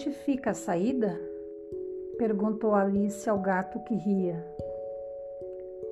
[0.00, 1.20] Onde fica a saída?
[2.16, 4.42] perguntou Alice ao gato que ria.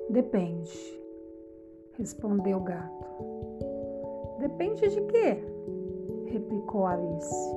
[0.09, 0.99] Depende,
[1.95, 3.05] respondeu o gato.
[4.39, 5.43] Depende de quê?
[6.25, 7.55] replicou Alice.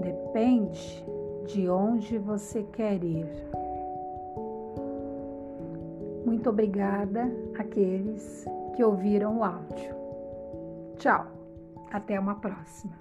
[0.00, 1.06] Depende
[1.46, 3.30] de onde você quer ir.
[6.26, 8.44] Muito obrigada àqueles
[8.74, 9.94] que ouviram o áudio.
[10.96, 11.28] Tchau,
[11.92, 12.96] até uma próxima.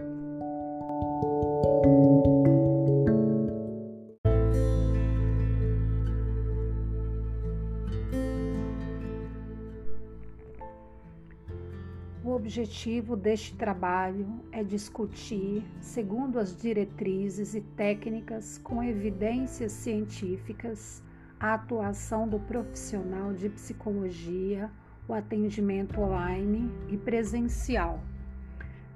[12.47, 21.03] Objetivo deste trabalho é discutir, segundo as diretrizes e técnicas com evidências científicas,
[21.37, 24.71] a atuação do profissional de psicologia,
[25.09, 27.99] o atendimento online e presencial,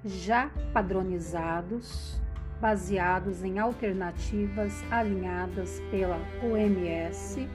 [0.06, 2.22] já padronizados,
[2.62, 7.50] baseados em alternativas alinhadas pela OMS,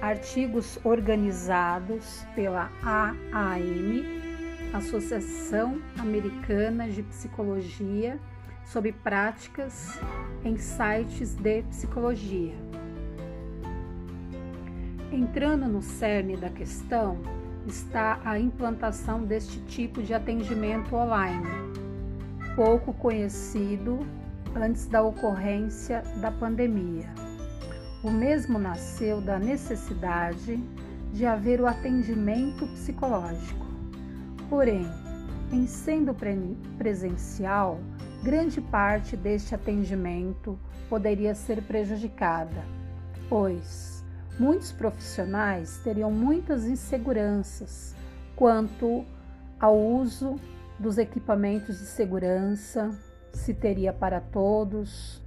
[0.00, 4.22] artigos organizados pela AAM
[4.74, 8.18] Associação Americana de Psicologia
[8.64, 10.00] sobre práticas
[10.44, 12.56] em sites de psicologia.
[15.12, 17.16] Entrando no cerne da questão
[17.68, 21.46] está a implantação deste tipo de atendimento online,
[22.56, 24.00] pouco conhecido
[24.56, 27.08] antes da ocorrência da pandemia.
[28.02, 30.56] O mesmo nasceu da necessidade
[31.12, 33.63] de haver o atendimento psicológico
[34.54, 34.86] Porém,
[35.50, 36.14] em sendo
[36.78, 37.80] presencial,
[38.22, 40.56] grande parte deste atendimento
[40.88, 42.64] poderia ser prejudicada,
[43.28, 44.04] pois
[44.38, 47.96] muitos profissionais teriam muitas inseguranças
[48.36, 49.04] quanto
[49.58, 50.36] ao uso
[50.78, 52.96] dos equipamentos de segurança,
[53.32, 55.20] se teria para todos,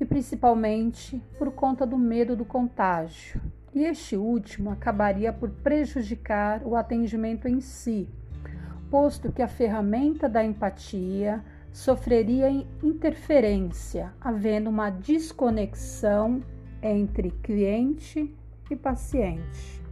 [0.00, 3.40] e principalmente por conta do medo do contágio.
[3.72, 8.08] E este último acabaria por prejudicar o atendimento em si
[8.90, 12.48] posto que a ferramenta da empatia sofreria
[12.82, 16.42] interferência, havendo uma desconexão
[16.82, 18.34] entre cliente
[18.70, 19.82] e paciente.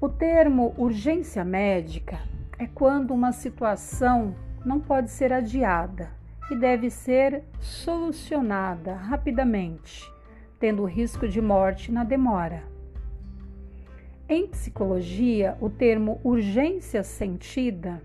[0.00, 2.18] O termo urgência médica
[2.58, 6.10] é quando uma situação não pode ser adiada
[6.50, 10.10] e deve ser solucionada rapidamente,
[10.58, 12.75] tendo risco de morte na demora.
[14.28, 18.02] Em psicologia, o termo urgência sentida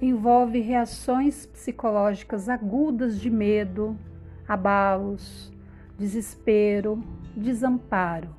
[0.00, 3.94] envolve reações psicológicas agudas de medo,
[4.48, 5.52] abalos,
[5.98, 7.04] desespero,
[7.36, 8.34] desamparo.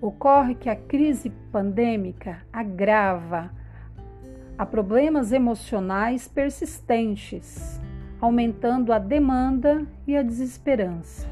[0.00, 3.50] Ocorre que a crise pandêmica agrava
[4.56, 7.80] a problemas emocionais persistentes,
[8.20, 11.31] aumentando a demanda e a desesperança.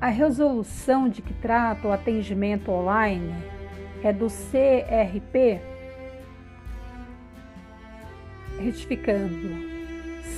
[0.00, 3.34] A resolução de que trata o atendimento online
[4.00, 5.60] é do CRP,
[8.60, 9.48] retificando,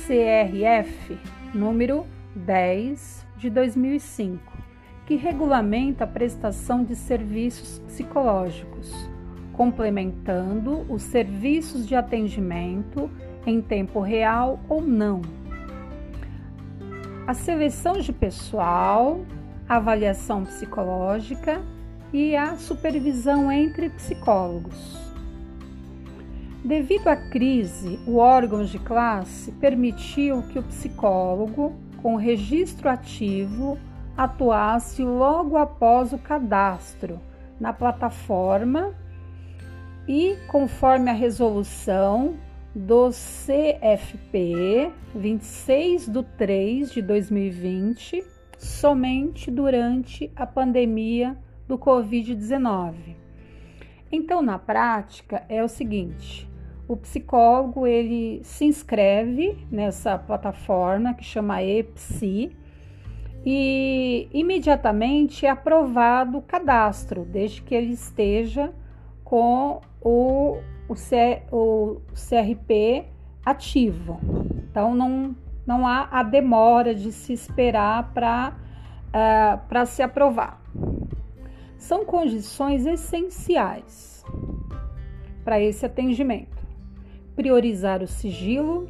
[0.07, 1.15] CRF
[1.53, 4.51] número 10 de 2005,
[5.05, 8.91] que regulamenta a prestação de serviços psicológicos,
[9.53, 13.11] complementando os serviços de atendimento
[13.45, 15.21] em tempo real ou não.
[17.27, 19.23] A seleção de pessoal
[19.75, 21.61] avaliação psicológica
[22.11, 24.99] e a supervisão entre psicólogos.
[26.63, 33.79] Devido à crise, o órgão de classe permitiu que o psicólogo, com registro ativo,
[34.17, 37.19] atuasse logo após o cadastro
[37.57, 38.93] na plataforma
[40.05, 42.35] e, conforme a resolução
[42.75, 51.35] do CFP 26 de 3 de 2020, somente durante a pandemia
[51.67, 53.15] do Covid-19.
[54.11, 56.47] Então, na prática, é o seguinte:
[56.87, 62.55] o psicólogo ele se inscreve nessa plataforma que chama EPSI
[63.43, 68.71] e imediatamente é aprovado o cadastro, desde que ele esteja
[69.23, 70.57] com o,
[70.87, 73.05] o, C, o CRP
[73.43, 74.19] ativo.
[74.69, 75.35] Então, não
[75.65, 78.55] não há a demora de se esperar para
[79.13, 80.61] uh, é, se aprovar.
[81.77, 84.23] São condições essenciais
[85.43, 86.61] para esse atendimento.
[87.35, 88.87] Priorizar o sigilo,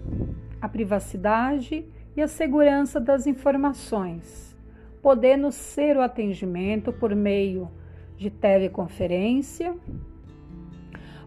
[0.61, 1.85] a privacidade
[2.15, 4.57] e a segurança das informações,
[5.01, 7.69] podendo ser o atendimento por meio
[8.17, 9.75] de teleconferência,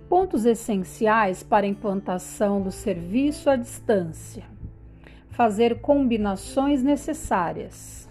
[0.08, 4.53] Pontos essenciais para a implantação do serviço à distância.
[5.36, 8.08] Fazer combinações necessárias.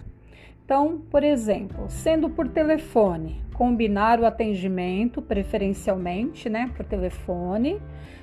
[0.62, 7.80] Então, por exemplo, sendo por telefone, combinar o atendimento, preferencialmente, né, por telefone,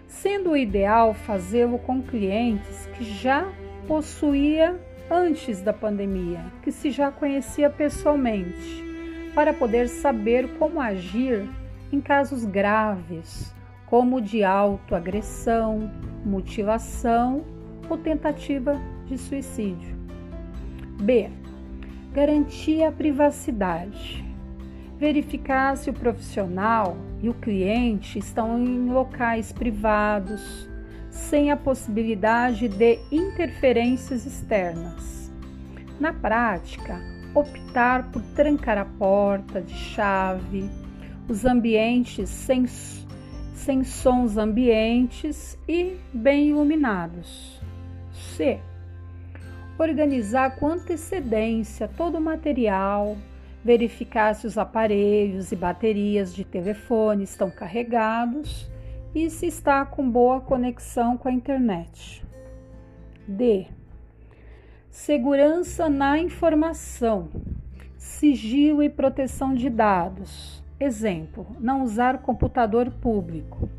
[0.08, 3.52] sendo o ideal fazê-lo com clientes que já
[3.88, 8.84] possuía antes da pandemia, que se já conhecia pessoalmente,
[9.34, 11.50] para poder saber como agir
[11.92, 13.52] em casos graves,
[13.88, 15.92] como de autoagressão,
[16.24, 17.61] mutilação
[17.92, 19.96] ou tentativa de suicídio.
[21.02, 21.30] B
[22.14, 24.24] garantir a privacidade.
[24.98, 30.70] Verificar se o profissional e o cliente estão em locais privados,
[31.10, 35.32] sem a possibilidade de interferências externas.
[36.00, 37.02] Na prática,
[37.34, 40.70] optar por trancar a porta de chave,
[41.28, 47.61] os ambientes sem, sem sons ambientes e bem iluminados.
[48.42, 48.60] C
[49.78, 53.18] organizar com antecedência todo o material,
[53.64, 58.70] verificar se os aparelhos e baterias de telefone estão carregados
[59.14, 62.24] e se está com boa conexão com a internet.
[63.28, 63.68] D.
[64.90, 67.30] Segurança na informação,
[67.98, 70.64] sigilo e proteção de dados.
[70.80, 73.70] Exemplo: não usar computador público,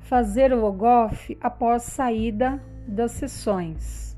[0.00, 4.10] fazer logoff após saída das sessões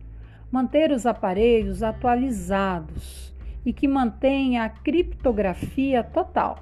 [0.52, 3.34] manter os aparelhos atualizados
[3.64, 6.58] e que mantenha a criptografia total.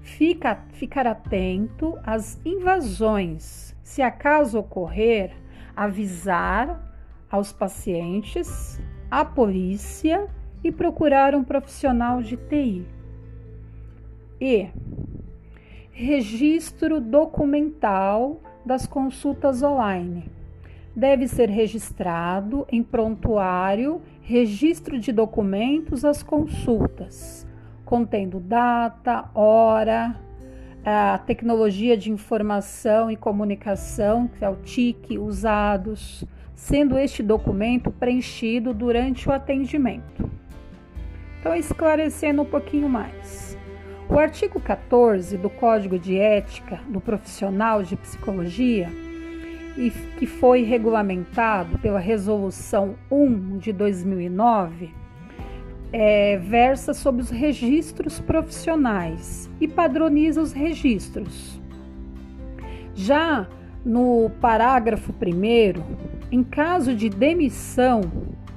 [0.00, 3.76] Fica, ficar atento às invasões.
[3.82, 5.36] Se acaso ocorrer,
[5.76, 6.90] avisar
[7.30, 8.80] aos pacientes,
[9.10, 10.26] a polícia
[10.64, 12.86] e procurar um profissional de TI.
[14.40, 14.68] E
[15.90, 20.35] registro documental das consultas online
[20.96, 27.46] deve ser registrado em prontuário registro de documentos às consultas,
[27.84, 30.18] contendo data, hora,
[30.82, 38.72] a tecnologia de informação e comunicação, que é o TIC, usados, sendo este documento preenchido
[38.72, 40.30] durante o atendimento.
[41.38, 43.56] Então, esclarecendo um pouquinho mais.
[44.08, 48.88] O artigo 14 do Código de Ética do Profissional de Psicologia
[49.76, 54.90] e que foi regulamentado pela Resolução 1 de 2009,
[55.92, 61.60] é, versa sobre os registros profissionais e padroniza os registros.
[62.94, 63.46] Já
[63.84, 68.00] no parágrafo 1, em caso de demissão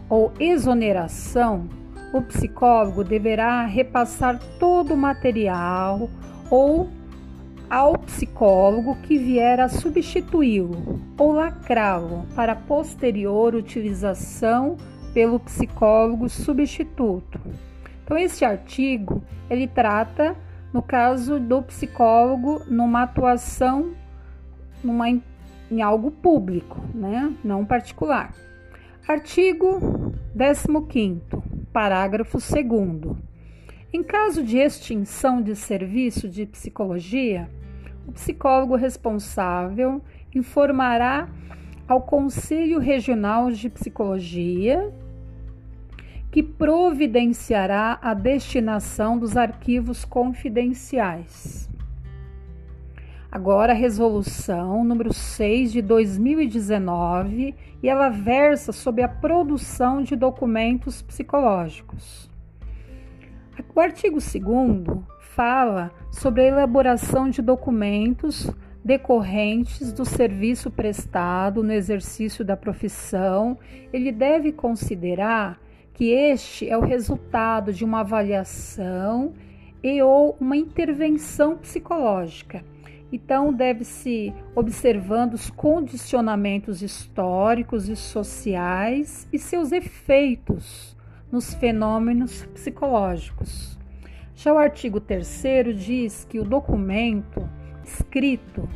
[0.10, 1.68] ou exoneração,
[2.14, 6.10] o psicólogo deverá repassar todo o material
[6.50, 6.90] ou
[7.70, 14.76] ao psicólogo que vier a substituí-lo ou lacrá-lo para posterior utilização
[15.14, 17.40] pelo psicólogo substituto.
[18.04, 20.36] Então esse artigo ele trata
[20.74, 23.94] no caso do psicólogo numa atuação
[24.84, 27.32] numa, em algo público, né?
[27.44, 28.34] não particular.
[29.08, 31.22] Artigo 15
[31.72, 33.18] parágrafo 2
[33.94, 37.50] Em caso de extinção de serviço de psicologia,
[38.10, 40.02] o psicólogo responsável
[40.34, 41.30] informará
[41.88, 44.92] ao Conselho Regional de Psicologia
[46.32, 51.70] que providenciará a destinação dos arquivos confidenciais.
[53.32, 61.04] Agora, a resolução número 6 de 2019, e ela versa sobre a produção de documentos
[61.04, 62.30] psicológicos.
[63.76, 64.44] O artigo 2
[65.36, 68.50] fala sobre a elaboração de documentos
[68.84, 73.58] decorrentes do serviço prestado no exercício da profissão,
[73.94, 75.60] ele deve considerar
[75.94, 79.34] que este é o resultado de uma avaliação
[79.84, 82.64] e ou uma intervenção psicológica.
[83.12, 90.96] Então, deve-se observando os condicionamentos históricos e sociais e seus efeitos
[91.32, 93.79] nos fenômenos psicológicos.
[94.42, 97.46] Já o artigo 3 diz que o documento
[97.84, 98.70] escrito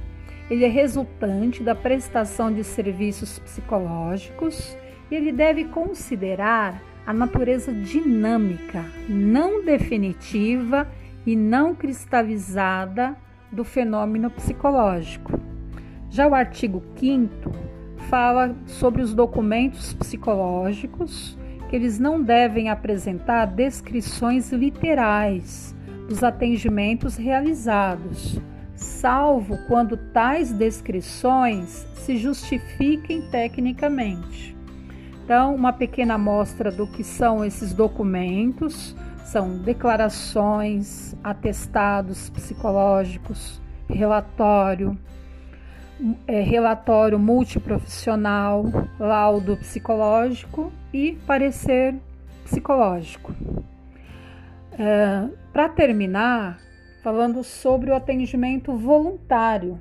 [0.49, 4.77] ele é resultante da prestação de serviços psicológicos
[5.09, 10.85] e ele deve considerar a natureza dinâmica, não definitiva
[11.25, 13.15] e não cristalizada
[13.49, 15.39] do fenômeno psicológico.
[16.09, 17.29] Já o artigo 5
[18.09, 21.37] fala sobre os documentos psicológicos
[21.75, 25.75] eles não devem apresentar descrições literais
[26.07, 28.39] dos atendimentos realizados,
[28.75, 34.55] salvo quando tais descrições se justifiquem tecnicamente.
[35.23, 44.95] Então, uma pequena amostra do que são esses documentos são declarações, atestados psicológicos, relatório,
[46.27, 48.65] é, relatório multiprofissional,
[48.99, 51.95] laudo psicológico e parecer
[52.43, 53.33] psicológico.
[54.77, 56.59] É, Para terminar,
[57.03, 59.77] falando sobre o atendimento voluntário.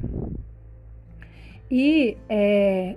[1.71, 2.97] E é,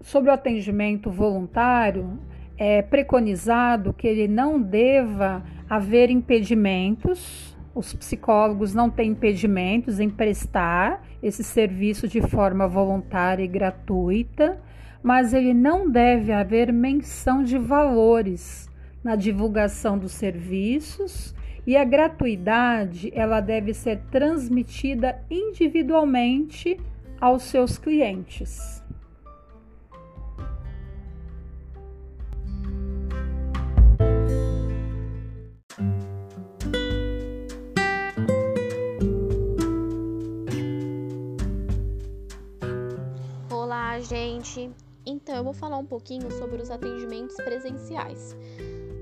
[0.00, 2.18] sobre o atendimento voluntário,
[2.56, 11.04] é preconizado que ele não deva haver impedimentos, os psicólogos não têm impedimentos em prestar
[11.22, 14.60] esse serviço de forma voluntária e gratuita,
[15.02, 18.70] mas ele não deve haver menção de valores
[19.02, 21.34] na divulgação dos serviços
[21.66, 26.78] e a gratuidade ela deve ser transmitida individualmente
[27.20, 28.82] aos seus clientes.
[44.00, 44.70] Gente!
[45.06, 48.34] Então, eu vou falar um pouquinho sobre os atendimentos presenciais.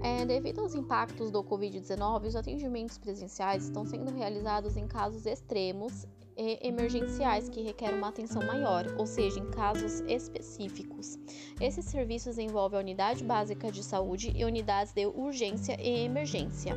[0.03, 6.09] É, devido aos impactos do Covid-19, os atendimentos presenciais estão sendo realizados em casos extremos
[6.37, 11.17] e emergenciais que requerem uma atenção maior, ou seja, em casos específicos.
[11.61, 16.77] Esses serviços envolvem a unidade básica de saúde e unidades de urgência e emergência.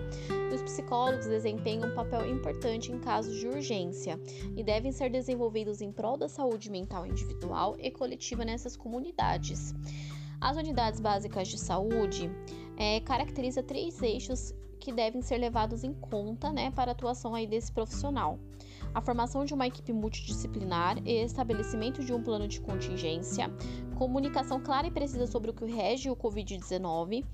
[0.53, 4.19] Os psicólogos desempenham um papel importante em casos de urgência
[4.55, 9.73] e devem ser desenvolvidos em prol da saúde mental individual e coletiva nessas comunidades.
[10.39, 12.29] As unidades básicas de saúde
[12.77, 17.47] é, caracteriza três eixos que devem ser levados em conta né, para a atuação aí
[17.47, 18.37] desse profissional.
[18.93, 23.51] A formação de uma equipe multidisciplinar estabelecimento de um plano de contingência,
[23.97, 27.25] comunicação clara e precisa sobre o que rege o Covid-19,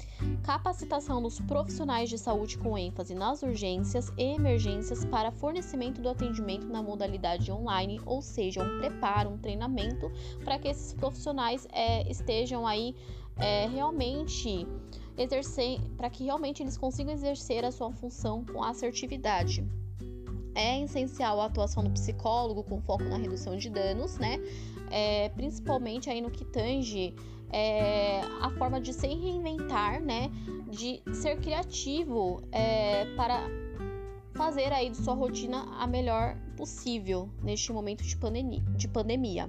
[0.42, 6.66] capacitação dos profissionais de saúde com ênfase nas urgências e emergências para fornecimento do atendimento
[6.68, 10.12] na modalidade online, ou seja, um preparo, um treinamento
[10.44, 12.96] para que esses profissionais é, estejam aí
[13.38, 14.66] é, realmente
[15.22, 19.66] exercer, para que realmente eles consigam exercer a sua função com assertividade
[20.56, 24.40] é essencial a atuação do psicólogo com foco na redução de danos, né?
[24.90, 27.16] É, principalmente aí no que tange
[27.50, 30.30] é, a forma de se reinventar, né?
[30.70, 33.42] De ser criativo é, para
[34.34, 38.18] fazer aí de sua rotina a melhor possível neste momento de.
[38.78, 39.48] De pandemia.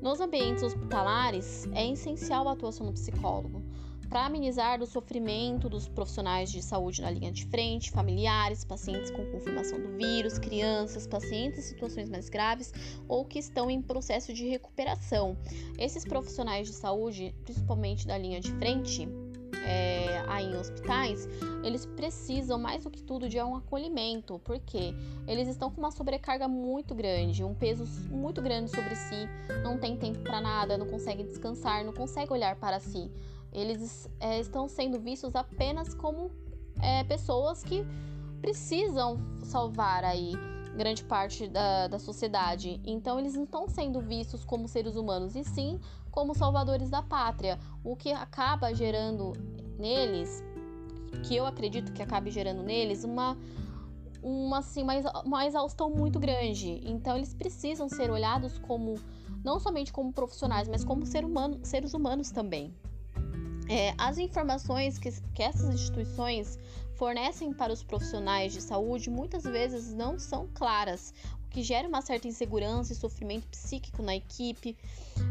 [0.00, 3.67] Nos ambientes hospitalares, é essencial a atuação do psicólogo
[4.08, 9.24] para amenizar o sofrimento dos profissionais de saúde na linha de frente, familiares, pacientes com
[9.30, 12.72] confirmação do vírus, crianças, pacientes em situações mais graves
[13.06, 15.36] ou que estão em processo de recuperação.
[15.78, 19.06] Esses profissionais de saúde, principalmente da linha de frente,
[19.66, 21.28] é, aí em hospitais,
[21.62, 24.94] eles precisam mais do que tudo de um acolhimento, porque
[25.26, 29.28] eles estão com uma sobrecarga muito grande, um peso muito grande sobre si,
[29.62, 33.10] não tem tempo para nada, não consegue descansar, não consegue olhar para si
[33.52, 36.30] eles é, estão sendo vistos apenas como
[36.80, 37.84] é, pessoas que
[38.40, 40.32] precisam salvar aí
[40.78, 42.80] grande parte da, da sociedade.
[42.86, 47.58] Então eles não estão sendo vistos como seres humanos, e sim como salvadores da pátria,
[47.84, 49.32] o que acaba gerando
[49.78, 50.42] neles,
[51.24, 53.36] que eu acredito que acabe gerando neles, uma
[54.20, 56.80] uma assim uma, uma exaustão muito grande.
[56.84, 58.94] Então eles precisam ser olhados como
[59.44, 62.74] não somente como profissionais, mas como ser humano, seres humanos também.
[63.68, 66.58] É, as informações que, que essas instituições
[66.96, 71.12] fornecem para os profissionais de saúde muitas vezes não são claras,
[71.44, 74.76] o que gera uma certa insegurança e sofrimento psíquico na equipe,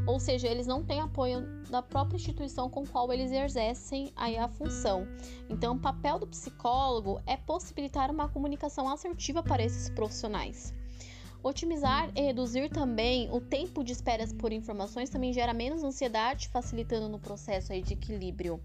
[0.05, 4.47] ou seja, eles não têm apoio da própria instituição com qual eles exercem aí a
[4.47, 5.07] função.
[5.49, 10.73] Então, o papel do psicólogo é possibilitar uma comunicação assertiva para esses profissionais.
[11.43, 17.07] Otimizar e reduzir também o tempo de espera por informações também gera menos ansiedade, facilitando
[17.07, 18.59] no processo aí de equilíbrio.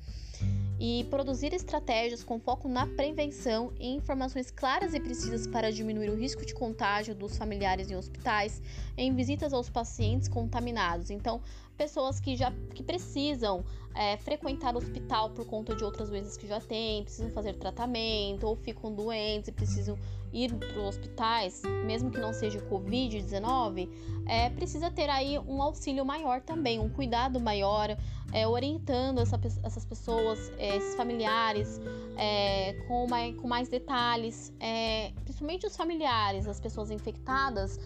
[0.81, 6.17] E produzir estratégias com foco na prevenção e informações claras e precisas para diminuir o
[6.17, 8.61] risco de contágio dos familiares em hospitais,
[8.97, 11.11] em visitas aos pacientes contaminados.
[11.11, 11.41] Então,
[11.76, 13.64] pessoas que já que precisam
[13.95, 18.47] é, frequentar o hospital por conta de outras doenças que já têm, precisam fazer tratamento
[18.47, 19.99] ou ficam doentes e precisam
[20.33, 23.88] ir para os hospitais, mesmo que não seja Covid-19,
[24.26, 27.95] é, precisa ter aí um auxílio maior também, um cuidado maior,
[28.33, 31.79] é, orientando essa, essas pessoas, é, esses familiares,
[32.17, 37.79] é, com, mais, com mais detalhes, é, principalmente os familiares, as pessoas infectadas,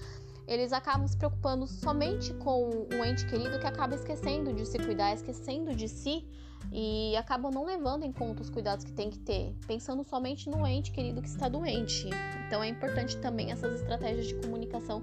[0.46, 5.12] eles acabam se preocupando somente com o ente querido que acaba esquecendo de se cuidar,
[5.12, 6.24] esquecendo de si
[6.72, 10.66] e acabam não levando em conta os cuidados que tem que ter, pensando somente no
[10.66, 12.08] ente querido que está doente.
[12.46, 15.02] Então é importante também essas estratégias de comunicação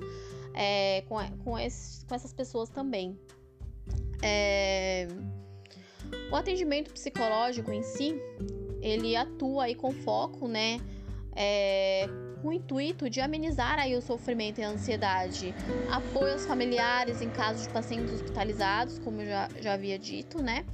[0.54, 3.18] é, com, com, esse, com, essas pessoas também.
[4.22, 5.08] É,
[6.32, 8.16] o atendimento psicológico em si,
[8.82, 10.80] ele atua aí com foco, né?
[11.36, 12.08] É,
[12.44, 15.56] com o intuito de amenizar aí o sofrimento e a ansiedade.
[15.90, 20.66] Apoio aos familiares em caso de pacientes hospitalizados, como eu já, já havia dito, né?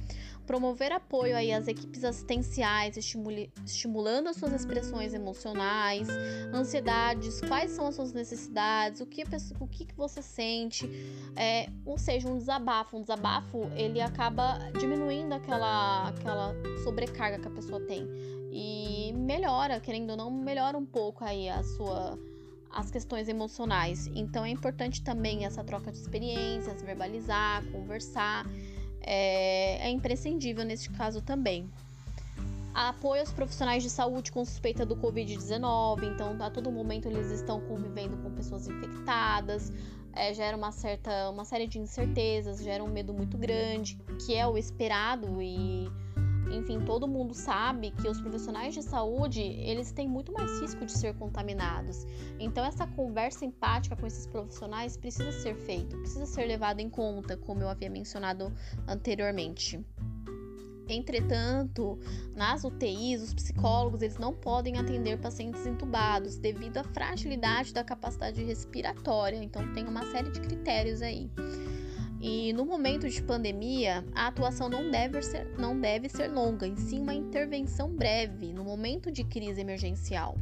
[0.46, 6.08] promover apoio aí às equipes assistenciais, estimulando as suas expressões emocionais,
[6.52, 9.22] ansiedades, quais são as suas necessidades, o que,
[9.60, 10.90] o que, que você sente,
[11.36, 12.96] é, ou seja, um desabafo.
[12.96, 18.08] Um desabafo, ele acaba diminuindo aquela, aquela sobrecarga que a pessoa tem
[18.50, 22.18] e melhora, querendo ou não, melhora um pouco aí a sua
[22.72, 24.06] as questões emocionais.
[24.14, 28.46] Então é importante também essa troca de experiências, verbalizar, conversar
[29.00, 31.68] é, é imprescindível neste caso também.
[32.72, 37.60] Apoio aos profissionais de saúde com suspeita do Covid-19, então a todo momento eles estão
[37.62, 39.72] convivendo com pessoas infectadas,
[40.12, 44.46] é, gera uma certa, uma série de incertezas, gera um medo muito grande, que é
[44.46, 45.90] o esperado e
[46.50, 50.92] enfim, todo mundo sabe que os profissionais de saúde, eles têm muito mais risco de
[50.92, 52.06] ser contaminados.
[52.38, 57.36] Então essa conversa empática com esses profissionais precisa ser feita, precisa ser levada em conta,
[57.36, 58.52] como eu havia mencionado
[58.86, 59.84] anteriormente.
[60.92, 61.98] Entretanto,
[62.34, 68.42] nas UTIs, os psicólogos eles não podem atender pacientes entubados devido à fragilidade da capacidade
[68.42, 69.36] respiratória.
[69.36, 71.30] Então tem uma série de critérios aí.
[72.20, 76.76] E no momento de pandemia, a atuação não deve ser, não deve ser longa, em
[76.76, 80.36] sim uma intervenção breve, no momento de crise emergencial.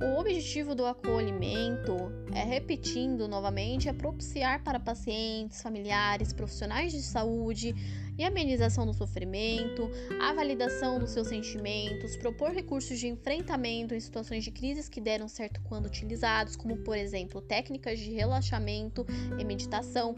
[0.00, 7.74] O objetivo do acolhimento é, repetindo novamente, é propiciar para pacientes, familiares, profissionais de saúde
[8.18, 9.88] e amenização do sofrimento,
[10.20, 15.28] a validação dos seus sentimentos, propor recursos de enfrentamento em situações de crises que deram
[15.28, 19.06] certo quando utilizados, como por exemplo técnicas de relaxamento
[19.38, 20.14] e meditação,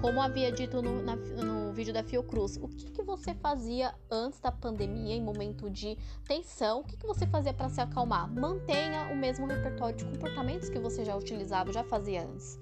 [0.00, 4.40] como havia dito no, na, no vídeo da Fiocruz, o que, que, você fazia antes
[4.40, 6.80] da pandemia, em momento de tensão?
[6.80, 8.30] O que, que você fazia para se acalmar?
[8.32, 12.58] Mantenha o mesmo repertório de comportamentos que você já utilizava, já fazia antes.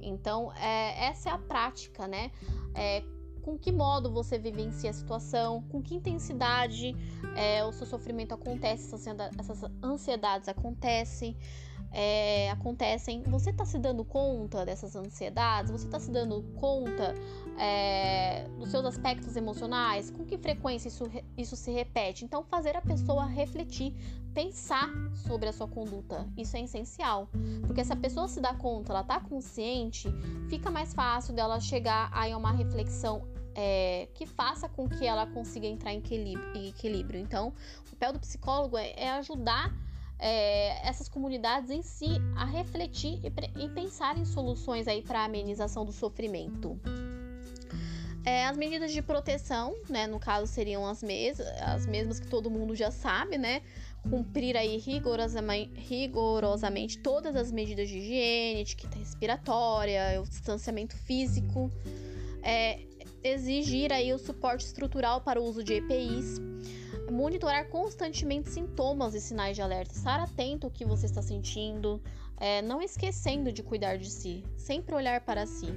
[0.00, 2.30] Então, é, essa é a prática, né?
[2.74, 3.02] É,
[3.42, 6.94] com que modo você vivencia a situação, com que intensidade
[7.34, 11.36] é, o seu sofrimento acontece, essas ansiedades acontecem
[11.90, 15.70] é, acontecem, você está se dando conta dessas ansiedades?
[15.70, 17.14] Você está se dando conta
[17.58, 20.10] é, dos seus aspectos emocionais?
[20.10, 22.24] Com que frequência isso, isso se repete?
[22.24, 23.94] Então, fazer a pessoa refletir,
[24.34, 27.28] pensar sobre a sua conduta, isso é essencial.
[27.66, 30.08] Porque se a pessoa se dá conta, ela está consciente,
[30.48, 35.66] fica mais fácil dela chegar a uma reflexão é, que faça com que ela consiga
[35.66, 35.98] entrar em
[36.68, 37.18] equilíbrio.
[37.18, 37.52] Então,
[37.86, 39.74] o papel do psicólogo é, é ajudar
[40.18, 45.84] é, essas comunidades em si a refletir e, e pensar em soluções aí para amenização
[45.84, 46.78] do sofrimento.
[48.24, 52.50] É, as medidas de proteção, né, no caso seriam as, mes as mesmas que todo
[52.50, 53.62] mundo já sabe, né?
[54.10, 61.72] Cumprir aí rigorosamente, rigorosamente todas as medidas de higiene, etiqueta respiratória, o distanciamento físico,
[62.42, 62.80] é,
[63.22, 66.40] exigir aí o suporte estrutural para o uso de EPIs,
[67.10, 72.00] monitorar constantemente sintomas e sinais de alerta, estar atento ao que você está sentindo,
[72.36, 75.68] é, não esquecendo de cuidar de si, sempre olhar para si.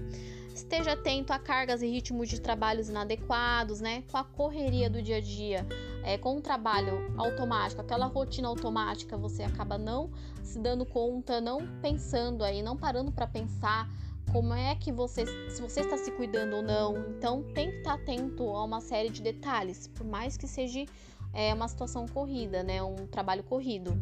[0.54, 4.04] Esteja atento a cargas e ritmos de trabalhos inadequados, né?
[4.12, 5.66] Com a correria do dia a dia,
[6.04, 10.12] é, com o trabalho automático, aquela rotina automática, você acaba não
[10.44, 13.90] se dando conta, não pensando aí, não parando para pensar
[14.32, 16.98] como é que você, se você está se cuidando ou não.
[17.10, 20.86] Então tem que estar atento a uma série de detalhes, por mais que seja
[21.34, 22.82] é uma situação corrida, né?
[22.82, 24.00] Um trabalho corrido.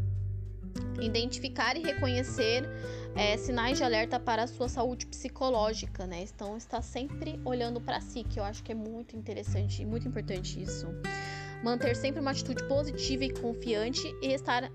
[1.00, 2.64] Identificar e reconhecer
[3.16, 6.24] é, sinais de alerta para a sua saúde psicológica, né?
[6.24, 10.08] Então, está sempre olhando para si, que eu acho que é muito interessante e muito
[10.08, 10.88] importante isso.
[11.64, 14.72] Manter sempre uma atitude positiva e confiante e estar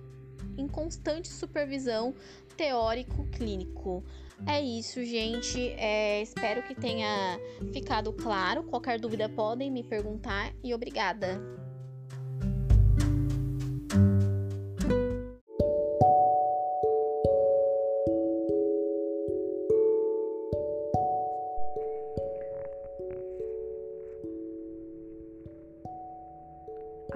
[0.57, 2.15] em constante supervisão
[2.57, 4.05] teórico-clínico.
[4.47, 5.71] É isso, gente.
[5.71, 7.39] É, espero que tenha
[7.73, 8.63] ficado claro.
[8.65, 11.41] Qualquer dúvida podem me perguntar e obrigada.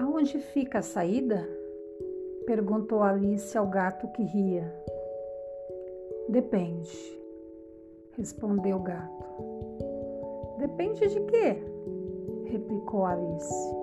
[0.07, 1.47] Única saída?
[2.45, 4.73] perguntou Alice ao gato que ria.
[6.29, 7.19] Depende,
[8.17, 9.25] respondeu o gato.
[10.57, 11.63] Depende de quê?
[12.45, 13.75] replicou Alice.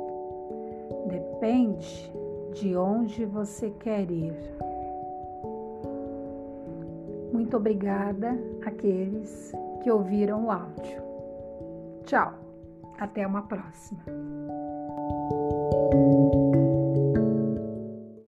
[1.08, 2.12] Depende
[2.54, 4.34] de onde você quer ir.
[7.32, 9.52] Muito obrigada àqueles
[9.82, 11.02] que ouviram o áudio.
[12.04, 12.34] Tchau,
[12.98, 14.02] até uma próxima.